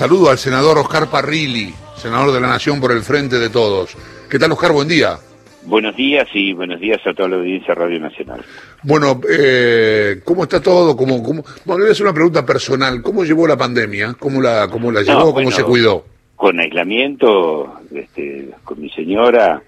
[0.00, 3.94] Saludo al senador Oscar Parrilli, senador de la Nación por el Frente de Todos.
[4.30, 4.72] ¿Qué tal, Oscar?
[4.72, 5.18] Buen día.
[5.66, 8.42] Buenos días y buenos días a toda la audiencia Radio Nacional.
[8.82, 10.96] Bueno, eh, ¿cómo está todo?
[10.96, 11.44] ¿Cómo, cómo...
[11.66, 13.02] Bueno, le voy a hacer una pregunta personal.
[13.02, 14.14] ¿Cómo llevó la pandemia?
[14.18, 15.34] ¿Cómo la, cómo la llevó?
[15.34, 16.06] ¿Cómo se cuidó?
[16.34, 19.62] Con aislamiento, este, con mi señora,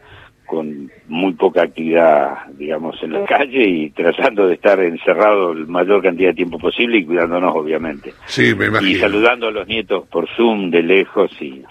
[0.52, 6.02] con muy poca actividad, digamos, en la calle y tratando de estar encerrado el mayor
[6.02, 8.12] cantidad de tiempo posible y cuidándonos, obviamente.
[8.26, 8.90] Sí, me imagino.
[8.90, 11.62] Y saludando a los nietos por Zoom de lejos y,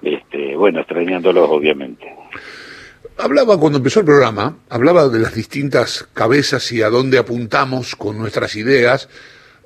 [0.00, 2.06] este, bueno, extrañándolos, obviamente.
[3.18, 8.16] Hablaba cuando empezó el programa, hablaba de las distintas cabezas y a dónde apuntamos con
[8.16, 9.10] nuestras ideas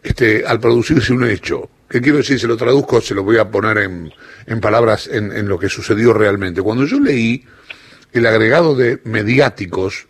[0.03, 1.71] este, al producirse un hecho.
[1.89, 2.41] ¿Qué quiero decir?
[2.41, 4.11] Se lo traduzco, se lo voy a poner en,
[4.47, 6.61] en palabras en, en lo que sucedió realmente.
[6.63, 7.45] Cuando yo leí
[8.13, 10.07] el agregado de mediáticos,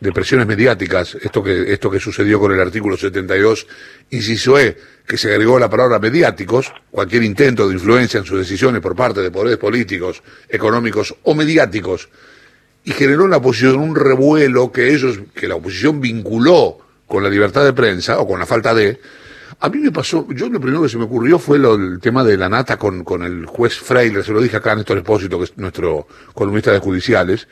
[0.00, 3.66] de presiones mediáticas, esto que, esto que sucedió con el artículo 72,
[4.10, 8.80] inciso E, que se agregó la palabra mediáticos, cualquier intento de influencia en sus decisiones
[8.80, 12.08] por parte de poderes políticos, económicos o mediáticos,
[12.84, 17.30] y generó en la oposición un revuelo que ellos, que la oposición vinculó con la
[17.30, 19.00] libertad de prensa, o con la falta de,
[19.60, 22.22] a mí me pasó, yo lo primero que se me ocurrió fue lo, el tema
[22.22, 25.38] de la nata con, con el juez Freire, se lo dije acá a Néstor Espósito,
[25.38, 27.48] que es nuestro columnista de judiciales.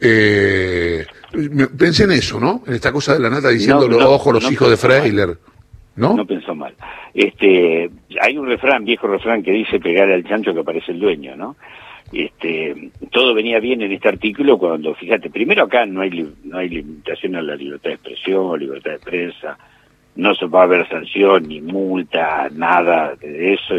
[0.00, 1.04] Eh,
[1.76, 2.62] pensé en eso, ¿no?
[2.66, 5.36] En esta cosa de la nata diciendo los ojos, los hijos de Freiler.
[5.96, 6.14] ¿No?
[6.14, 6.74] No pensó mal.
[7.12, 11.34] Este, hay un refrán, viejo refrán, que dice pegar al chancho que aparece el dueño,
[11.34, 11.56] ¿no?
[12.12, 16.68] Este, todo venía bien en este artículo cuando, fíjate, primero acá no hay, no hay
[16.68, 19.58] limitación a la libertad de expresión, libertad de prensa,
[20.18, 23.74] no se va a haber sanción, ni multa, nada de eso,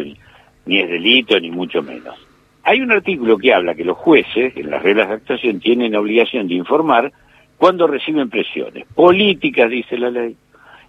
[0.65, 2.15] ni, es delito, ni mucho menos.
[2.63, 6.47] Hay un artículo que habla que los jueces, en las reglas de actuación, tienen obligación
[6.47, 7.11] de informar
[7.57, 10.37] cuando reciben presiones políticas, dice la ley,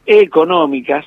[0.06, 1.04] económicas,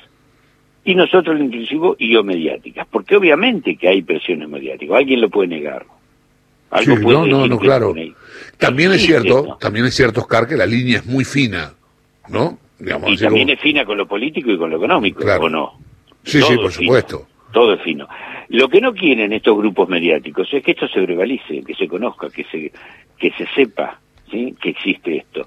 [0.84, 5.48] y nosotros inclusivo y o mediáticas, porque obviamente que hay presiones mediáticas, alguien lo puede
[5.48, 5.86] negar.
[6.70, 7.94] Algo no, no, no, claro.
[8.58, 11.72] También es cierto, también es cierto, Oscar, que la línea es muy fina,
[12.28, 12.58] ¿no?
[12.80, 15.78] Y también es fina con lo político y con lo económico, ¿o no?
[16.24, 17.26] Sí, sí, por supuesto.
[17.52, 18.08] todo es fino.
[18.48, 22.28] Lo que no quieren estos grupos mediáticos es que esto se prevalice, que se conozca,
[22.30, 22.72] que se,
[23.18, 24.54] que se sepa ¿sí?
[24.60, 25.46] que existe esto.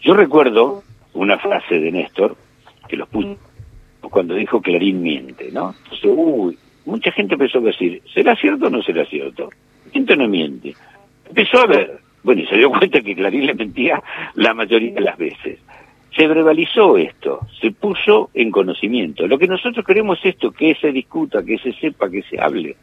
[0.00, 0.82] Yo recuerdo
[1.14, 2.36] una frase de Néstor,
[2.88, 3.36] que los puso
[4.00, 5.74] cuando dijo Clarín miente, ¿no?
[5.84, 9.50] Entonces, uy, mucha gente empezó a decir, ¿será cierto o no será cierto?
[9.92, 10.74] Miente o no miente.
[11.28, 14.02] Empezó a ver, bueno, y se dio cuenta que Clarín le mentía
[14.34, 15.58] la mayoría de las veces
[16.16, 19.26] se verbalizó esto, se puso en conocimiento.
[19.26, 22.76] Lo que nosotros queremos es esto, que se discuta, que se sepa, que se hable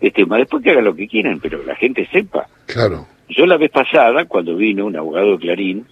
[0.00, 0.38] de este tema.
[0.38, 2.46] Después que hagan lo que quieran, pero la gente sepa.
[2.66, 3.06] Claro.
[3.28, 5.86] Yo la vez pasada, cuando vino un abogado de Clarín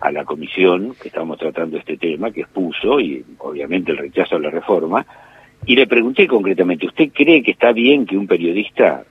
[0.00, 4.40] a la comisión que estábamos tratando este tema, que expuso, y obviamente el rechazo a
[4.40, 5.06] la reforma,
[5.64, 9.04] y le pregunté concretamente, ¿usted cree que está bien que un periodista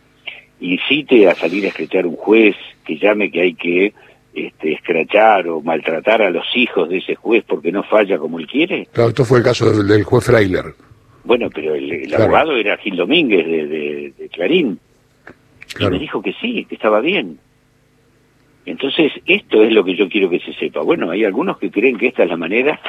[0.60, 2.56] incite a salir a escrechar un juez,
[2.86, 3.94] que llame que hay que
[4.34, 8.48] este, escrachar o maltratar a los hijos de ese juez porque no falla como él
[8.48, 8.88] quiere.
[8.92, 10.74] Claro, esto fue el caso del, juez Freiler.
[11.24, 14.80] Bueno, pero el, abogado era Gil Domínguez de, Clarín.
[15.80, 17.40] Y me dijo que sí, que estaba bien.
[18.66, 20.82] Entonces, esto es lo que yo quiero que se sepa.
[20.82, 22.80] Bueno, hay algunos que creen que esta es la manera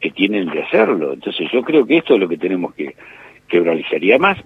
[0.00, 1.12] que tienen de hacerlo.
[1.12, 2.94] Entonces, yo creo que esto es lo que tenemos que,
[3.48, 4.38] que realizaría más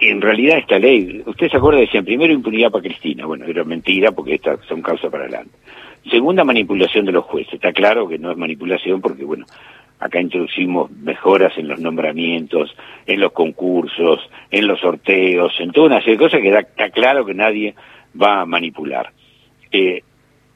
[0.00, 4.12] en realidad esta ley, usted se acuerda, decían primero impunidad para Cristina, bueno, era mentira
[4.12, 5.52] porque estas son causas para adelante.
[6.10, 7.54] Segunda, manipulación de los jueces.
[7.54, 9.44] Está claro que no es manipulación porque, bueno,
[9.98, 12.74] acá introducimos mejoras en los nombramientos,
[13.06, 17.26] en los concursos, en los sorteos, en toda una serie de cosas que está claro
[17.26, 17.74] que nadie
[18.20, 19.12] va a manipular.
[19.70, 20.02] Eh,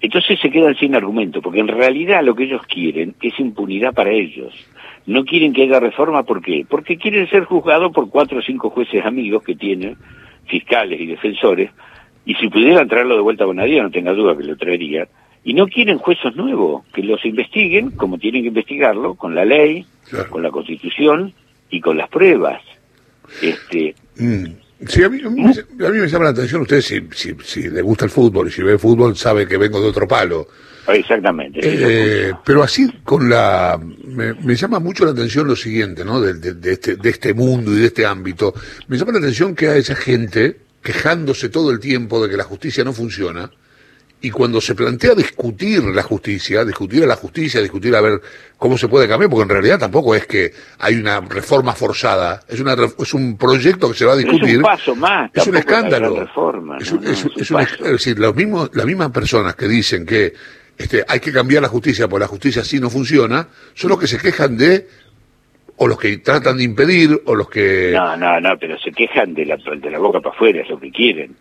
[0.00, 4.10] entonces se quedan sin argumento, porque en realidad lo que ellos quieren es impunidad para
[4.10, 4.52] ellos
[5.06, 6.64] no quieren que haya reforma, ¿por qué?
[6.68, 9.96] Porque quieren ser juzgados por cuatro o cinco jueces amigos que tienen,
[10.46, 11.70] fiscales y defensores,
[12.24, 15.08] y si pudieran traerlo de vuelta a Bonadía, no tenga duda que lo traerían,
[15.44, 19.84] y no quieren jueces nuevos, que los investiguen como tienen que investigarlo, con la ley,
[20.30, 21.32] con la constitución
[21.70, 22.62] y con las pruebas.
[23.40, 24.44] Este, mm.
[24.86, 28.04] Sí, a mí, a, mí, me llama la atención, usted si, si, si le gusta
[28.04, 30.48] el fútbol y si ve fútbol sabe que vengo de otro palo.
[30.88, 31.60] Exactamente.
[31.62, 33.78] Eh, pero así con la...
[34.04, 36.20] Me, llama mucho la atención lo siguiente, ¿no?
[36.20, 38.54] De, de, este, de este mundo y de este ámbito.
[38.88, 42.44] Me llama la atención que hay esa gente quejándose todo el tiempo de que la
[42.44, 43.50] justicia no funciona,
[44.22, 48.20] y cuando se plantea discutir la justicia, discutir a la justicia, discutir a ver
[48.56, 52.60] cómo se puede cambiar, porque en realidad tampoco es que hay una reforma forzada, es
[52.60, 54.50] una es un proyecto que se va a discutir.
[54.50, 55.30] Es un paso más.
[55.34, 56.28] Es un escándalo.
[56.80, 60.32] es, decir, los mismos, las mismas personas que dicen que
[60.78, 64.06] este, hay que cambiar la justicia porque la justicia así no funciona, son los que
[64.06, 64.86] se quejan de
[65.76, 67.90] o los que tratan de impedir, o los que...
[67.92, 70.78] No, no, no, pero se quejan de la, de la boca para afuera, es lo
[70.78, 71.34] que quieren.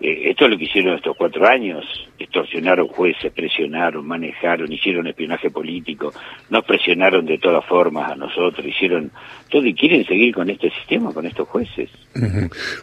[0.00, 1.84] Eh, esto es lo que hicieron estos cuatro años,
[2.18, 6.12] extorsionaron jueces, presionaron, manejaron, hicieron espionaje político,
[6.48, 9.10] nos presionaron de todas formas a nosotros, hicieron
[9.50, 11.90] todo y quieren seguir con este sistema, con estos jueces.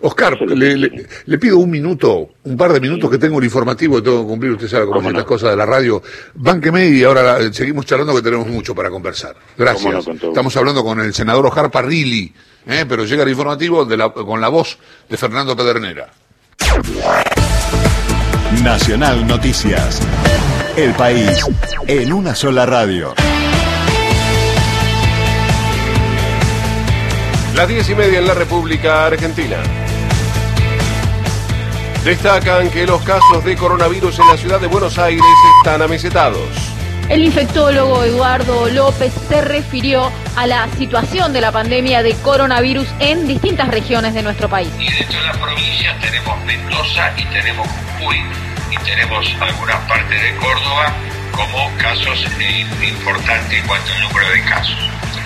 [0.01, 4.27] Oscar, le, pido un minuto, un par de minutos que tengo el informativo, tengo que
[4.27, 6.01] cumplir, usted sabe cómo son las cosas de la radio.
[6.35, 9.35] Banqueme y ahora seguimos charlando que tenemos mucho para conversar.
[9.57, 10.07] Gracias.
[10.07, 12.31] Estamos hablando con el senador Oscar Parrilli,
[12.67, 12.85] ¿eh?
[12.87, 14.77] pero llega el informativo de la, con la voz
[15.09, 16.11] de Fernando Pedernera.
[18.63, 20.01] Nacional Noticias.
[20.75, 21.45] El país
[21.87, 23.13] en una sola radio.
[27.55, 29.57] Las diez y media en la República Argentina.
[32.03, 35.23] Destacan que los casos de coronavirus en la ciudad de Buenos Aires
[35.59, 36.76] están amesetados.
[37.09, 43.27] El infectólogo Eduardo López se refirió a la situación de la pandemia de coronavirus en
[43.27, 44.69] distintas regiones de nuestro país.
[44.77, 47.65] Y dentro de las provincias tenemos Mendoza y tenemos
[47.99, 48.21] Jujuy
[48.71, 50.93] y tenemos algunas partes de Córdoba
[51.31, 52.25] como casos
[52.85, 54.77] importantes en cuanto al número de casos.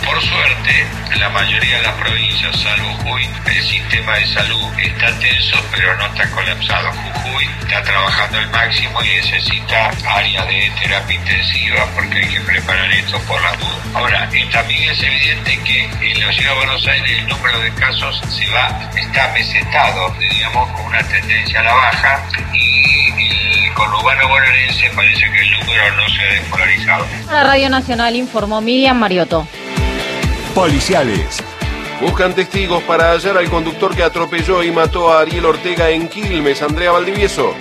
[0.05, 0.87] Por suerte,
[1.19, 6.05] la mayoría de las provincias, salvo Jujuy, el sistema de salud está tenso, pero no
[6.07, 6.91] está colapsado.
[6.91, 12.91] Jujuy está trabajando al máximo y necesita áreas de terapia intensiva porque hay que preparar
[12.91, 13.81] esto por la duda.
[13.93, 18.21] Ahora, también es evidente que en la ciudad de Buenos Aires el número de casos
[18.29, 24.89] se va, está mesetado, digamos, con una tendencia a la baja y el conurbano bonaerense
[24.95, 27.05] parece que el número no se ha despolarizado.
[27.31, 29.47] La Radio Nacional informó Miriam Mariotto
[30.51, 31.37] policiales.
[32.01, 36.61] Buscan testigos para hallar al conductor que atropelló y mató a Ariel Ortega en Quilmes,
[36.61, 37.53] Andrea Valdivieso.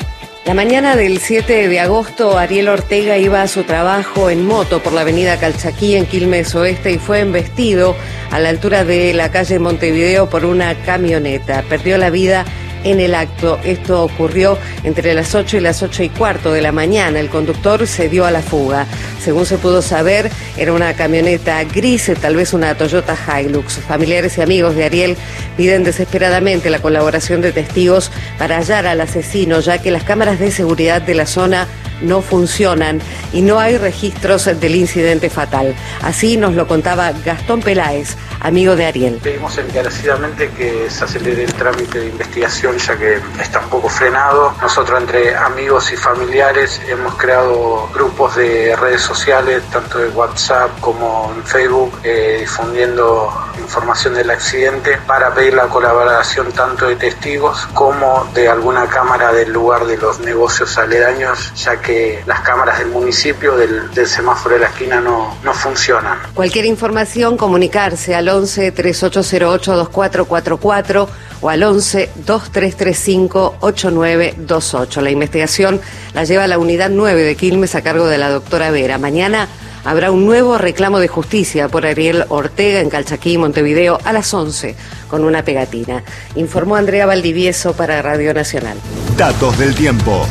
[0.46, 4.94] La mañana del 7 de agosto, Ariel Ortega iba a su trabajo en moto por
[4.94, 7.94] la avenida Calchaquí en Quilmes Oeste y fue embestido
[8.30, 11.62] a la altura de la calle Montevideo por una camioneta.
[11.68, 12.46] Perdió la vida
[12.84, 13.58] en el acto.
[13.64, 17.20] Esto ocurrió entre las 8 y las 8 y cuarto de la mañana.
[17.20, 18.86] El conductor se dio a la fuga.
[19.22, 23.78] Según se pudo saber, era una camioneta gris, tal vez una Toyota Hilux.
[23.78, 25.16] Familiares y amigos de Ariel
[25.56, 30.50] piden desesperadamente la colaboración de testigos para hallar al asesino, ya que las cámaras de
[30.50, 31.66] seguridad de la zona
[32.02, 33.00] no funcionan
[33.32, 35.74] y no hay registros del incidente fatal.
[36.02, 39.20] Así nos lo contaba Gastón Peláez, amigo de Ariel.
[39.22, 44.54] Pedimos encarecidamente que se acelere el trámite de investigación ya que está un poco frenado.
[44.60, 51.32] Nosotros entre amigos y familiares hemos creado grupos de redes sociales, tanto de WhatsApp como
[51.36, 58.26] en Facebook, eh, difundiendo información del accidente para pedir la colaboración tanto de testigos como
[58.34, 61.89] de alguna cámara del lugar de los negocios aledaños, ya que
[62.26, 66.18] las cámaras del municipio del, semáforo de la esquina no, no funcionan.
[66.34, 71.08] Cualquier información, comunicarse al 11 3808 2444
[71.40, 75.00] o al 11 2335 8928.
[75.00, 75.80] La investigación
[76.14, 78.98] la lleva la unidad 9 de Quilmes a cargo de la doctora Vera.
[78.98, 79.48] Mañana
[79.84, 84.76] habrá un nuevo reclamo de justicia por Ariel Ortega en Calchaquí, Montevideo, a las 11,
[85.08, 86.02] con una pegatina.
[86.34, 88.78] Informó Andrea Valdivieso para Radio Nacional.
[89.16, 90.26] Datos del tiempo.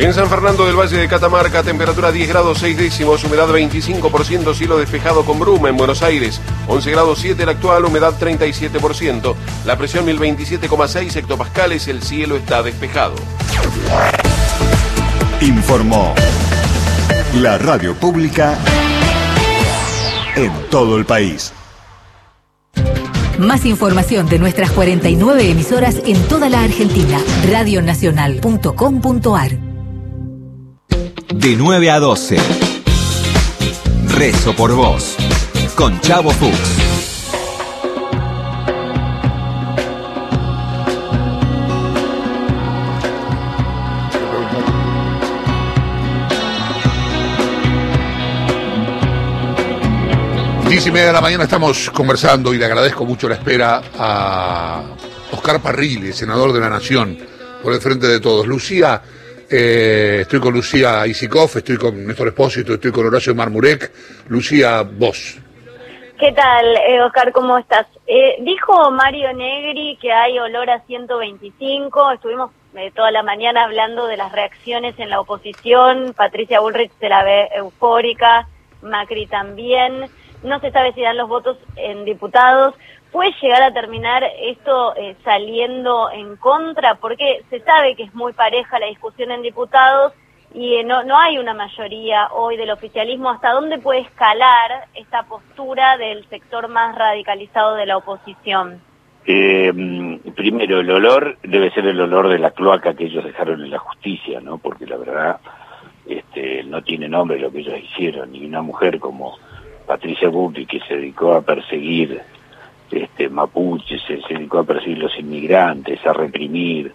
[0.00, 4.78] En San Fernando del Valle de Catamarca, temperatura 10 grados 6 décimos, humedad 25%, cielo
[4.78, 9.34] despejado con bruma en Buenos Aires, 11 grados 7 el actual, humedad 37%,
[9.66, 13.14] la presión 1027,6 hectopascales, el cielo está despejado.
[15.42, 16.14] Informó
[17.34, 18.56] la radio pública
[20.34, 21.52] en todo el país.
[23.38, 27.18] Más información de nuestras 49 emisoras en toda la Argentina.
[27.50, 29.69] Radionacional.com.ar
[31.40, 32.36] De 9 a 12.
[34.08, 35.16] Rezo por vos.
[35.74, 36.90] Con Chavo Fuchs.
[50.68, 54.82] Diez y media de la mañana estamos conversando y le agradezco mucho la espera a
[55.32, 57.16] Oscar Parrilli, senador de la Nación,
[57.62, 58.46] por el frente de todos.
[58.46, 59.00] Lucía,
[59.50, 63.90] eh, estoy con Lucía Isikoff, estoy con Néstor Espósito, estoy con Horacio Marmurek.
[64.28, 65.38] Lucía, vos.
[66.18, 67.32] ¿Qué tal, eh, Oscar?
[67.32, 67.86] ¿Cómo estás?
[68.06, 72.12] Eh, dijo Mario Negri que hay olor a 125.
[72.12, 72.50] Estuvimos
[72.94, 76.14] toda la mañana hablando de las reacciones en la oposición.
[76.16, 78.46] Patricia Bullrich se la ve eufórica,
[78.82, 80.08] Macri también
[80.42, 82.74] no se sabe si dan los votos en diputados.
[83.12, 86.94] ¿Puede llegar a terminar esto eh, saliendo en contra?
[86.94, 90.12] Porque se sabe que es muy pareja la discusión en diputados
[90.54, 93.30] y eh, no, no hay una mayoría hoy del oficialismo.
[93.30, 98.80] ¿Hasta dónde puede escalar esta postura del sector más radicalizado de la oposición?
[99.26, 99.72] Eh,
[100.34, 103.78] primero, el olor debe ser el olor de la cloaca que ellos dejaron en la
[103.78, 104.58] justicia, ¿no?
[104.58, 105.40] Porque la verdad
[106.06, 108.34] este, no tiene nombre lo que ellos hicieron.
[108.34, 109.36] Y una mujer como
[109.86, 112.20] Patricia Butti, que se dedicó a perseguir
[112.90, 116.92] este, mapuches, se, dedicó a perseguir los inmigrantes, a reprimir,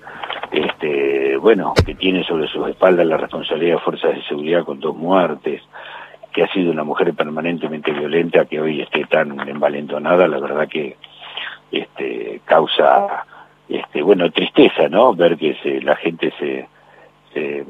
[0.52, 4.96] este, bueno, que tiene sobre sus espaldas la responsabilidad de fuerzas de seguridad con dos
[4.96, 5.62] muertes,
[6.34, 10.98] que ha sido una mujer permanentemente violenta, que hoy esté tan envalentonada, la verdad que
[11.72, 13.25] este, causa,
[13.70, 15.16] este, bueno, tristeza, ¿no?
[15.16, 16.68] Ver que se, la gente se,
[17.34, 17.66] se,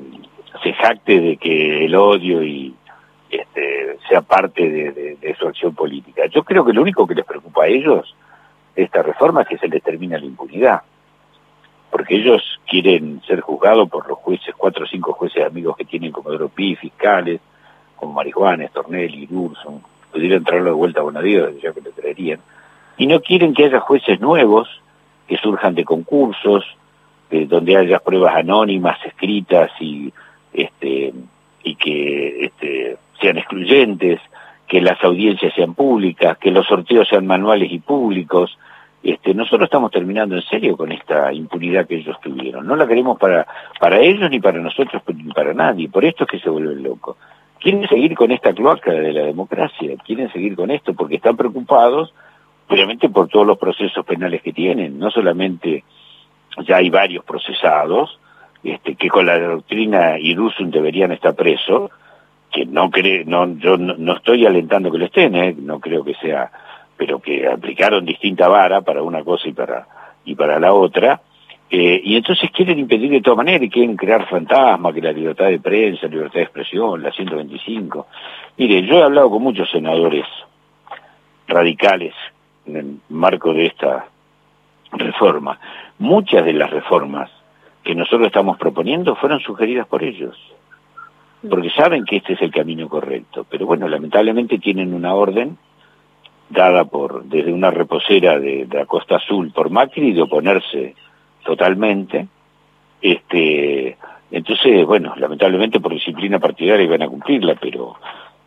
[0.63, 2.73] se jacte de que el odio y
[3.29, 6.25] este, sea parte de, su acción política.
[6.27, 8.15] Yo creo que lo único que les preocupa a ellos
[8.75, 10.81] de esta reforma es que se les termina la impunidad,
[11.91, 16.11] porque ellos quieren ser juzgados por los jueces, cuatro o cinco jueces amigos que tienen
[16.11, 17.41] como Europi, fiscales,
[17.95, 22.39] como Marijuana, Tornelli, Urson, pudieran traerlo de vuelta a Bonadío, ya que lo traerían,
[22.97, 24.69] y no quieren que haya jueces nuevos
[25.27, 26.63] que surjan de concursos,
[27.31, 30.13] eh, donde haya pruebas anónimas, escritas y
[30.53, 31.13] este
[31.63, 34.19] y que este, sean excluyentes,
[34.67, 38.57] que las audiencias sean públicas, que los sorteos sean manuales y públicos.
[39.01, 42.67] Este, nosotros estamos terminando en serio con esta impunidad que ellos tuvieron.
[42.67, 43.47] No la queremos para,
[43.79, 45.89] para ellos, ni para nosotros, ni para nadie.
[45.89, 47.17] Por esto es que se vuelven locos.
[47.59, 52.13] Quieren seguir con esta cloaca de la democracia, quieren seguir con esto porque están preocupados,
[52.69, 54.99] obviamente, por todos los procesos penales que tienen.
[54.99, 55.83] No solamente
[56.67, 58.19] ya hay varios procesados,
[58.63, 61.91] este, que con la doctrina Irusun deberían estar presos,
[62.55, 65.53] que no cree, no, yo no, estoy alentando que lo estén, ¿eh?
[65.57, 66.49] no creo que sea,
[66.95, 69.85] pero que aplicaron distinta vara para una cosa y para,
[70.23, 71.19] y para la otra,
[71.69, 75.47] eh, y entonces quieren impedir de todas maneras y quieren crear fantasmas, que la libertad
[75.47, 78.07] de prensa, libertad de expresión, la 125.
[78.55, 80.25] Mire, yo he hablado con muchos senadores
[81.49, 82.13] radicales
[82.67, 84.05] en el marco de esta
[84.93, 85.59] reforma.
[85.99, 87.29] Muchas de las reformas
[87.83, 90.37] que nosotros estamos proponiendo fueron sugeridas por ellos,
[91.49, 93.45] porque saben que este es el camino correcto.
[93.49, 95.57] Pero bueno, lamentablemente tienen una orden
[96.49, 100.95] dada por desde una reposera de, la Costa Azul por Macri de oponerse
[101.43, 102.27] totalmente.
[103.01, 103.97] Este,
[104.31, 107.95] entonces, bueno, lamentablemente por disciplina partidaria iban a cumplirla, pero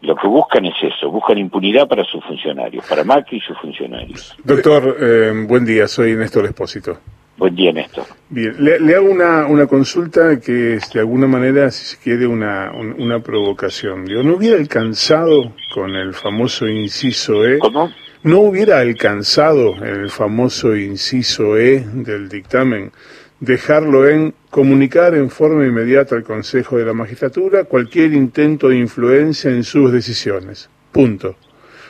[0.00, 4.36] lo que buscan es eso, buscan impunidad para sus funcionarios, para Macri y sus funcionarios.
[4.44, 6.98] Doctor, eh, buen día, soy Néstor Espósito.
[7.38, 8.04] Buen día, Néstor.
[8.30, 12.72] Bien, le, hago una, una, consulta que es de alguna manera, si se quiere, una,
[12.72, 14.06] una provocación.
[14.06, 17.60] Yo ¿no hubiera alcanzado con el famoso inciso E?
[17.60, 17.92] ¿Cómo?
[18.24, 22.90] ¿No hubiera alcanzado el famoso inciso E del dictamen
[23.38, 29.48] dejarlo en comunicar en forma inmediata al Consejo de la Magistratura cualquier intento de influencia
[29.48, 30.68] en sus decisiones?
[30.90, 31.36] Punto.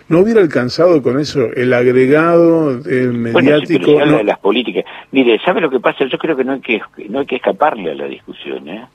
[0.08, 3.92] ¿No hubiera alcanzado con eso el agregado del mediático?
[3.92, 4.84] Bueno, de las políticas.
[5.10, 6.04] Mire, ¿sabe lo que pasa?
[6.06, 8.86] Yo creo que no hay que, no hay que escaparle a la discusión, ¿eh?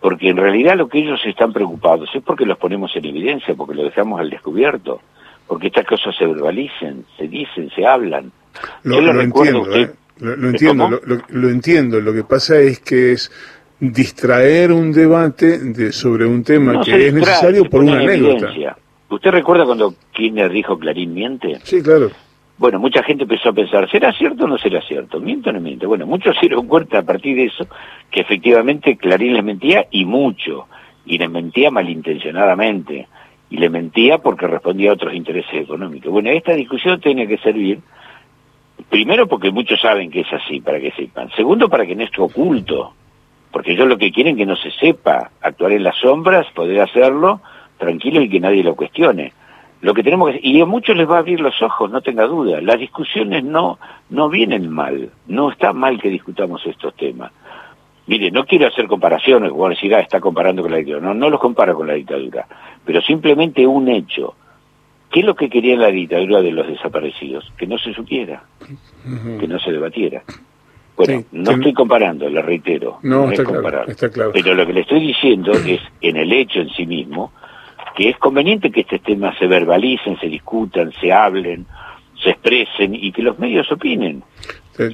[0.00, 3.74] Porque en realidad lo que ellos están preocupados es porque los ponemos en evidencia, porque
[3.74, 5.00] lo dejamos al descubierto,
[5.46, 8.32] porque estas cosas se verbalicen, se dicen, se hablan.
[8.82, 9.90] Lo, Yo lo entiendo, ¿eh?
[10.18, 12.00] lo, entiendo, lo, entiendo.
[12.00, 13.30] Lo que pasa es que es
[13.78, 18.76] distraer un debate de, sobre un tema que es necesario por una anécdota.
[19.08, 21.60] ¿Usted recuerda cuando Kirchner dijo Clarín miente?
[21.64, 22.10] Sí, claro.
[22.62, 25.18] Bueno, mucha gente empezó a pensar, ¿será cierto o no será cierto?
[25.18, 25.84] ¿Miente o no miente?
[25.84, 27.66] Bueno, muchos se dieron cuenta a partir de eso
[28.08, 30.68] que efectivamente Clarín les mentía y mucho,
[31.04, 33.08] y les mentía malintencionadamente,
[33.50, 36.12] y le mentía porque respondía a otros intereses económicos.
[36.12, 37.80] Bueno, esta discusión tiene que servir,
[38.88, 41.30] primero porque muchos saben que es así, para que sepan.
[41.34, 42.94] Segundo, para que no esté oculto,
[43.50, 47.40] porque ellos lo que quieren que no se sepa, actuar en las sombras, poder hacerlo,
[47.76, 49.32] tranquilo y que nadie lo cuestione.
[49.82, 52.24] Lo que tenemos que y a muchos les va a abrir los ojos, no tenga
[52.24, 52.60] duda.
[52.60, 53.78] Las discusiones no
[54.10, 57.32] no vienen mal, no está mal que discutamos estos temas.
[58.06, 61.08] Mire, no quiero hacer comparaciones, como decir, ah, está comparando con la dictadura.
[61.08, 62.46] No, no los comparo con la dictadura,
[62.84, 64.36] pero simplemente un hecho.
[65.10, 67.52] ¿Qué es lo que quería la dictadura de los desaparecidos?
[67.56, 68.44] Que no se supiera,
[69.38, 70.22] que no se debatiera.
[70.96, 72.98] Bueno, no estoy comparando, le reitero.
[73.02, 73.42] No, está,
[73.88, 74.30] está claro.
[74.32, 77.32] Pero lo que le estoy diciendo es, en el hecho en sí mismo,
[77.94, 81.66] que es conveniente que estos temas se verbalicen, se discutan, se hablen,
[82.22, 84.22] se expresen y que los medios opinen.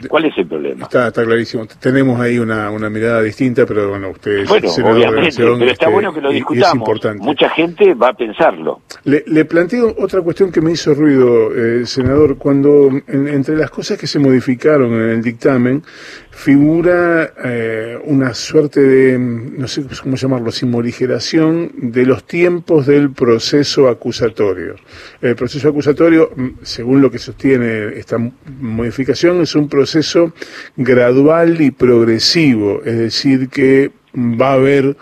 [0.09, 0.85] ¿Cuál es el problema?
[0.85, 1.67] Está, está clarísimo.
[1.67, 4.49] Tenemos ahí una, una mirada distinta, pero bueno, ustedes...
[4.49, 6.89] Bueno, obviamente, pero está este, bueno que lo discutamos.
[7.19, 8.81] Mucha gente va a pensarlo.
[9.05, 12.39] Le, le, planteo otra cuestión que me hizo ruido, eh, senador.
[12.39, 15.83] Cuando entre las cosas que se modificaron en el dictamen,
[16.39, 23.89] figura eh, una suerte de, no sé cómo llamarlo, simorigeración de los tiempos del proceso
[23.89, 24.77] acusatorio.
[25.21, 28.19] El proceso acusatorio, mm, según lo que sostiene esta
[28.61, 30.33] modificación, es un proceso
[30.77, 34.97] gradual y progresivo, es decir, que va a haber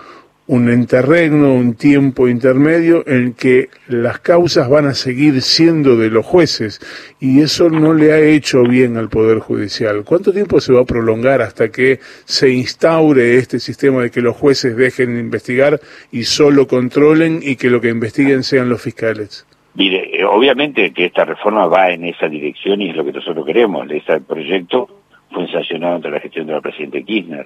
[0.48, 6.24] un interregno, un tiempo intermedio en que las causas van a seguir siendo de los
[6.24, 6.80] jueces
[7.18, 10.04] y eso no le ha hecho bien al Poder Judicial.
[10.04, 14.36] ¿Cuánto tiempo se va a prolongar hasta que se instaure este sistema de que los
[14.36, 15.80] jueces dejen de investigar
[16.12, 19.46] y solo controlen y que lo que investiguen sean los fiscales?
[19.76, 23.44] Mire, eh, obviamente que esta reforma va en esa dirección y es lo que nosotros
[23.44, 23.88] queremos.
[23.90, 24.88] Ese proyecto
[25.30, 27.44] fue sancionado ante la gestión de la presidenta Kirchner.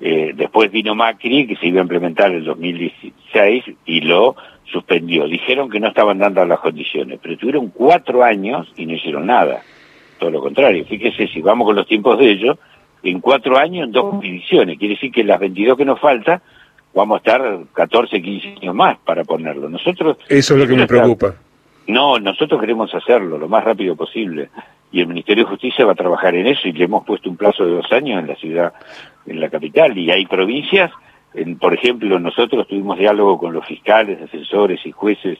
[0.00, 5.26] Eh, después vino Macri, que se iba a implementar en el 2016, y lo suspendió.
[5.26, 9.60] Dijeron que no estaban dando las condiciones, pero tuvieron cuatro años y no hicieron nada.
[10.18, 10.86] Todo lo contrario.
[10.86, 12.58] Fíjese, si vamos con los tiempos de ellos,
[13.02, 14.78] en cuatro años, en dos jurisdicciones.
[14.78, 16.40] Quiere decir que las 22 que nos falta,
[16.94, 19.68] vamos a estar 14, 15 años más para ponerlo.
[19.68, 20.16] Nosotros...
[20.28, 21.34] Eso es lo que me preocupa.
[21.86, 24.50] No, nosotros queremos hacerlo lo más rápido posible.
[24.92, 27.36] Y el Ministerio de Justicia va a trabajar en eso y le hemos puesto un
[27.36, 28.72] plazo de dos años en la ciudad,
[29.26, 29.96] en la capital.
[29.96, 30.90] Y hay provincias,
[31.34, 35.38] en, por ejemplo, nosotros tuvimos diálogo con los fiscales, defensores y jueces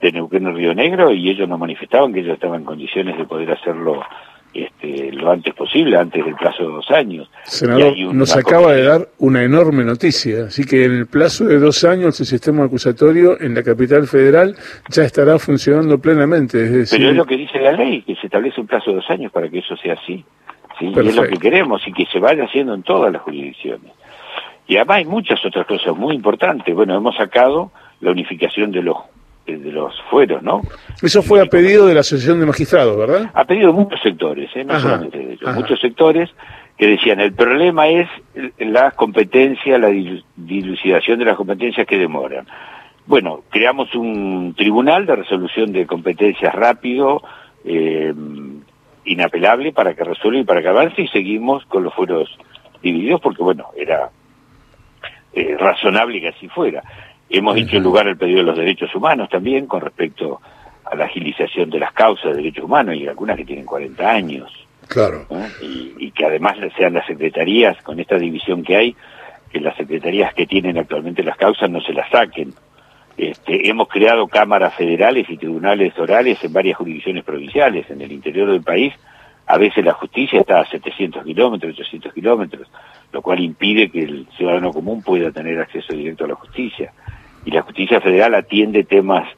[0.00, 3.24] de Neuquén y Río Negro y ellos nos manifestaban que ellos estaban en condiciones de
[3.24, 4.02] poder hacerlo
[4.52, 7.30] este, lo antes posible, antes del plazo de dos años.
[7.44, 11.84] Senador, nos acaba de dar una enorme noticia, así que en el plazo de dos
[11.84, 14.56] años el sistema acusatorio en la capital federal
[14.88, 16.82] ya estará funcionando plenamente.
[16.82, 19.10] Es Pero es lo que dice la ley, que se establece un plazo de dos
[19.10, 20.24] años para que eso sea así.
[20.78, 20.92] ¿sí?
[20.94, 23.92] Y es lo que queremos y que se vaya haciendo en todas las jurisdicciones.
[24.66, 26.74] Y además hay muchas otras cosas muy importantes.
[26.74, 28.96] Bueno, hemos sacado la unificación de los
[29.58, 30.62] de los fueros, ¿no?
[31.02, 33.30] Eso fue a pedido de la Asociación de Magistrados, ¿verdad?
[33.34, 34.64] A pedido de muchos sectores, ¿eh?
[34.64, 36.30] no solamente de ellos, muchos sectores
[36.76, 38.08] que decían el problema es
[38.58, 39.90] la competencia, la
[40.36, 42.46] dilucidación de las competencias que demoran.
[43.06, 47.22] Bueno, creamos un tribunal de resolución de competencias rápido,
[47.64, 48.14] eh,
[49.04, 52.30] inapelable para que resuelva y para que avance y seguimos con los fueros
[52.82, 54.10] divididos porque bueno, era
[55.32, 56.82] eh, razonable que así fuera.
[57.32, 60.40] Hemos en lugar al pedido de los derechos humanos también con respecto
[60.84, 64.50] a la agilización de las causas de derechos humanos y algunas que tienen 40 años.
[64.88, 65.26] Claro.
[65.62, 68.96] Y, que además sean las secretarías, con esta división que hay,
[69.52, 72.52] que las secretarías que tienen actualmente las causas no se las saquen.
[73.16, 78.50] Este, hemos creado cámaras federales y tribunales orales en varias jurisdicciones provinciales en el interior
[78.50, 78.92] del país.
[79.46, 82.66] A veces la justicia está a 700 kilómetros, 800 kilómetros,
[83.12, 86.92] lo cual impide que el ciudadano común pueda tener acceso directo a la justicia
[87.44, 89.28] y la justicia federal atiende temas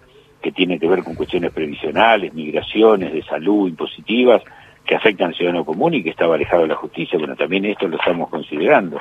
[0.41, 4.43] que tienen que ver con cuestiones previsionales, migraciones, de salud, impositivas,
[4.85, 7.19] que afectan al ciudadano común y que estaba alejado de la justicia.
[7.19, 9.01] Bueno, también esto lo estamos considerando.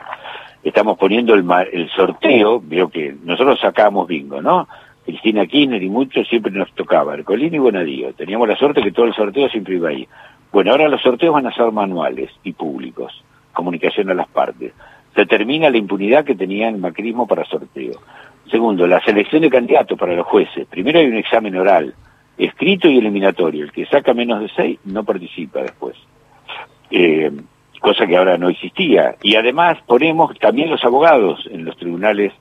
[0.64, 4.68] Estamos poniendo el, el sorteo, veo que nosotros sacábamos bingo, ¿no?
[5.04, 8.14] Cristina Kirchner y muchos siempre nos tocaba, Ercolini y Bonadío.
[8.14, 10.08] Teníamos la suerte que todo el sorteo siempre iba ahí.
[10.52, 14.74] Bueno, ahora los sorteos van a ser manuales y públicos, comunicación a las partes.
[15.16, 18.00] Se termina la impunidad que tenía el macrismo para sorteo.
[18.52, 20.68] Segundo, la selección de candidatos para los jueces.
[20.68, 21.96] Primero hay un examen oral,
[22.38, 23.64] escrito y eliminatorio.
[23.64, 25.96] El que saca menos de seis no participa después.
[26.90, 27.32] Eh,
[27.80, 29.16] cosa que ahora no existía.
[29.24, 32.34] Y además ponemos también los abogados en los tribunales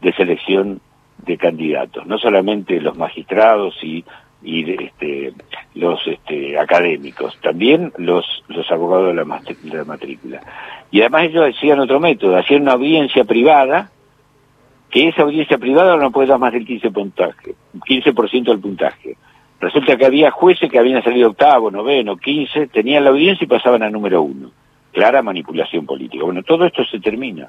[0.00, 0.80] de selección
[1.24, 4.04] de candidatos, no solamente los magistrados y,
[4.44, 5.32] y este,
[5.74, 8.24] los este, académicos, también los,
[8.70, 10.40] abogados de la matrícula.
[10.92, 13.90] Y además ellos hacían otro método, hacían una audiencia privada
[14.90, 19.16] que esa audiencia privada no puede dar más del 15%, puntaje, 15 del puntaje.
[19.60, 23.82] Resulta que había jueces que habían salido octavo, noveno, quince, tenían la audiencia y pasaban
[23.82, 24.50] a número uno.
[24.92, 26.24] Clara manipulación política.
[26.24, 27.48] Bueno, todo esto se termina.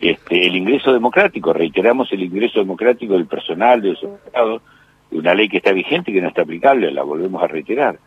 [0.00, 4.62] Este, el ingreso democrático, reiteramos el ingreso democrático del personal, de los abogados,
[5.10, 7.98] de una ley que está vigente y que no está aplicable, la volvemos a reiterar.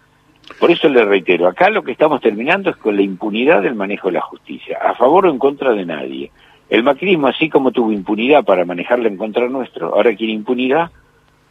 [0.59, 4.09] Por eso le reitero, acá lo que estamos terminando es con la impunidad del manejo
[4.09, 6.31] de la justicia, a favor o en contra de nadie.
[6.69, 10.89] El macrismo, así como tuvo impunidad para manejarla en contra nuestro, ahora quiere impunidad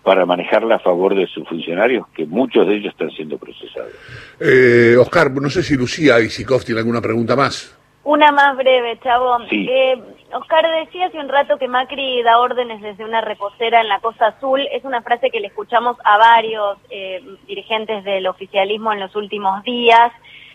[0.02, 3.92] para manejarla a favor de sus funcionarios, que muchos de ellos están siendo procesados.
[4.38, 7.74] Eh, Oscar, no sé si Lucía y Sikov tienen alguna pregunta más.
[8.04, 9.38] Una más breve, Chavo.
[9.50, 9.98] Eh,
[10.34, 14.26] Oscar decía hace un rato que Macri da órdenes desde una reposera en la Costa
[14.26, 14.60] Azul.
[14.72, 19.62] Es una frase que le escuchamos a varios eh, dirigentes del oficialismo en los últimos
[19.64, 20.12] días.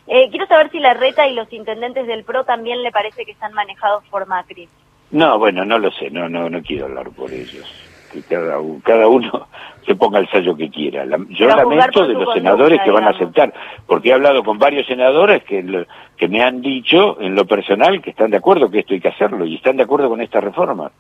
[0.10, 3.32] Eh, quiero saber si la reta y los intendentes del PRO también le parece que
[3.32, 4.68] están manejados por Macri.
[5.12, 7.68] No, bueno, no lo sé, no, no, no quiero hablar por ellos.
[8.12, 9.48] Que cada, cada uno
[9.86, 11.06] se ponga el sello que quiera.
[11.06, 13.54] La- yo lamento de los senadores que van a aceptar,
[13.86, 15.86] porque he hablado con varios senadores que, lo-
[16.18, 19.10] que me han dicho en lo personal que están de acuerdo que esto hay que
[19.10, 20.92] hacerlo y están de acuerdo con esta reforma.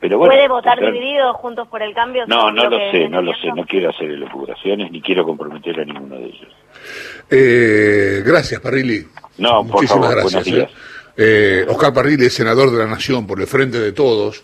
[0.00, 2.24] Pero bueno, ¿Puede votar tendrán- dividido juntos por el cambio?
[2.26, 5.84] No, no lo sé, no lo sé, no quiero hacer elucubraciones ni quiero comprometer a
[5.84, 6.48] ninguno de ellos.
[7.30, 9.06] Eh, gracias, Parrilli.
[9.38, 10.32] No, por Muchísimas favor, gracias.
[10.44, 10.70] buenos días.
[10.70, 10.74] eh.
[11.22, 14.38] Eh, Oscar Parrilli es senador de la Nación por el Frente de Todos.